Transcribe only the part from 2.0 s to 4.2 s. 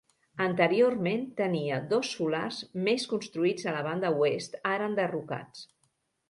solars més construïts a la banda